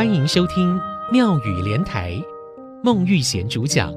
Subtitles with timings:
[0.00, 0.80] 欢迎收听
[1.12, 2.18] 妙语连台，
[2.82, 3.92] 孟玉贤主讲。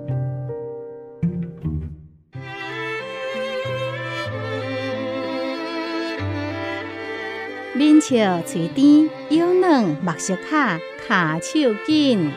[7.73, 10.77] 面笑嘴甜，腰软目色卡，
[11.07, 12.29] 卡手紧。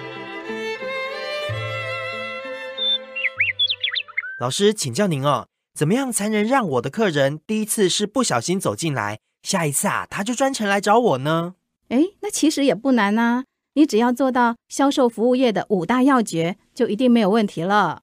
[4.38, 11.56] 老师，请教您哦，怎么样才能让我的客人第一次是不小心走进来，下一次啊他就专程来找我呢？
[11.88, 13.44] 哎，那其实也不难呐、啊，
[13.76, 18.00] 你只要做到销售服务业的五大要诀，就一定没有问题了。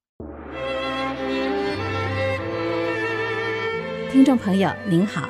[4.11, 5.27] 听众朋友您好，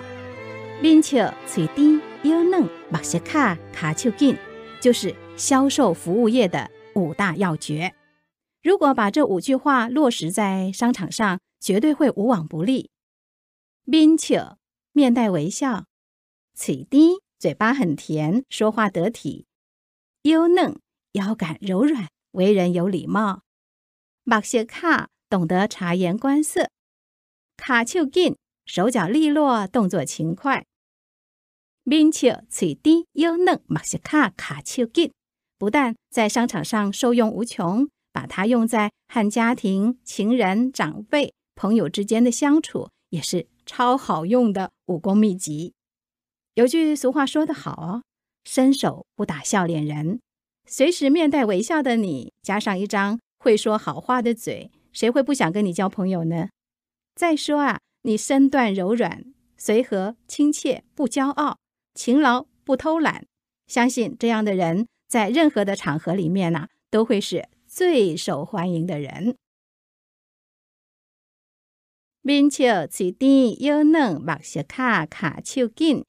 [0.82, 2.68] 面笑嘴甜腰软目
[3.02, 4.36] 色卡卡手紧，
[4.82, 7.96] 就是销售服务业的五大要诀。
[8.62, 12.90] 如果把这五句话落实在商场上，绝对会无往不利。
[13.86, 14.58] 面笑
[14.92, 15.86] 面带微笑，
[16.54, 17.14] 嘴甜。
[17.40, 19.46] 嘴巴很甜，说话得体；
[20.24, 20.80] 腰软，
[21.12, 23.42] 腰杆柔软，为人有礼貌；
[24.24, 26.70] 目色卡，懂得察言观色；
[27.58, 30.66] 卡手紧，手脚利落，动作勤快。
[31.84, 35.12] 面笑嘴甜，腰软，目色卡，卡手紧，
[35.58, 45.74] 不但在商场上受用无穷，把它用在和家庭、情人、长辈、朋友之间的相处，也是超好用的武功秘籍。
[46.54, 48.04] 有句俗话说得好哦，
[48.44, 50.20] 伸手不打笑脸人。
[50.66, 56.48] 随时面带微笑的你，加上一张会说好话的嘴，谁会不想跟你交朋友呢？
[57.16, 59.26] 再说啊，你身段柔软、
[59.58, 61.58] 随和、亲切，不骄傲、
[61.94, 63.26] 勤劳不偷懒，
[63.68, 69.36] 相信这样的人在任何的场合里面呢，都会是最受欢迎的人。
[72.22, 76.06] 面笑嘴甜，腰软，目色卡，卡手紧。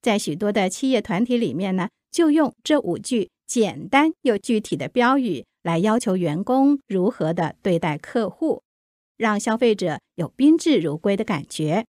[0.00, 8.62] 在许多的企业团体里面呢，就用这五句简单又具体的标语来要求员工如何的对待客户，
[9.16, 11.84] 让消费者有宾至如归的感觉。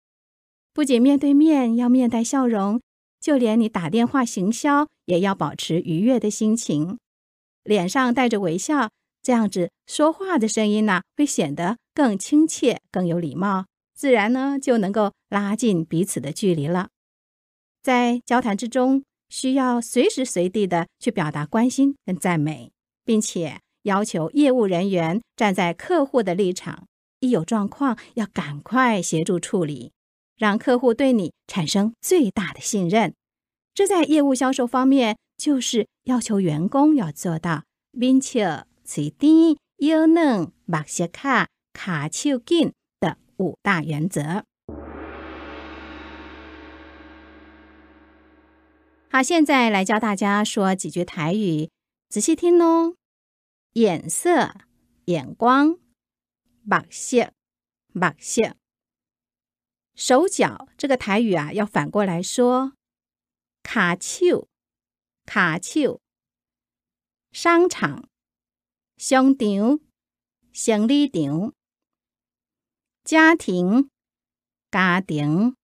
[0.73, 2.81] 不仅面对面要面带笑容，
[3.19, 6.97] 就连你打电话行销也要保持愉悦的心情，
[7.63, 8.89] 脸上带着微笑，
[9.21, 16.89] 这样子说话的声音呢，会显得更亲切、更有礼貌，自然呢就能够拉近彼此的距离了。
[17.81, 22.71] 在交谈之中，需要随时随地的去表达关心跟赞美，
[23.05, 26.85] 并且要求业务人员站在客户的立场，
[27.21, 29.91] 一有状况要赶快协助处理，
[30.37, 33.13] 让客户对你产生最大的信任。
[33.73, 44.43] 这在业务销售方面，就是要求员工要做到面笑嘴甜、腰软、目色卡、卡手紧的五大原则。
[49.11, 51.71] 好，现在来教大家说几句台语，
[52.09, 52.95] 仔细听哦。
[53.73, 54.53] 眼色、
[55.05, 55.79] 眼光、
[56.61, 57.33] 目色、
[57.91, 58.55] 目色。
[59.95, 62.73] 手脚这个台语啊，要反过来说。
[63.63, 64.47] 卡手、
[65.25, 66.01] 卡手。
[67.31, 68.07] 商场、
[68.95, 69.79] 商场、
[70.53, 71.53] 行李场。
[73.03, 73.89] 家庭、
[74.69, 75.55] 家庭、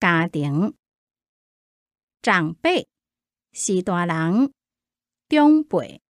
[0.00, 0.79] 家庭。
[2.22, 2.86] 长辈
[3.50, 4.52] 是大人，
[5.26, 6.02] 长辈；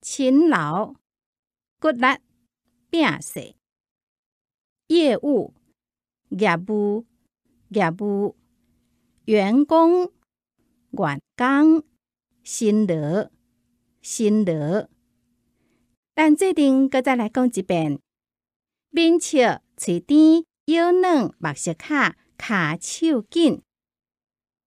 [0.00, 0.94] 勤劳，
[1.80, 2.06] 骨力，
[2.88, 3.56] 拼死；
[4.86, 5.52] 业务，
[6.28, 7.04] 业务，
[7.70, 8.36] 业务；
[9.24, 10.12] 员工，
[10.92, 11.82] 员工，
[12.44, 13.32] 辛劳，
[14.00, 14.88] 辛劳。
[16.14, 18.00] 但这边搁再来讲一遍：
[18.90, 23.60] 面笑嘴甜，腰软，目色卡，卡手紧。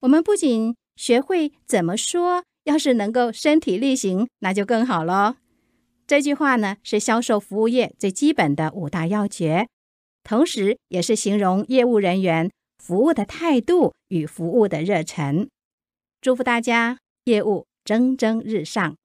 [0.06, 5.38] 我们不仅学会怎么说，要是能够身体力行，那就更好喽。
[6.06, 9.68] 这句话呢，是销售服务业最基本的五大要诀，
[10.24, 15.50] 同时也是形容业务人员服务的态度与服务的热忱。
[16.22, 18.96] 祝福大家业务蒸蒸日上。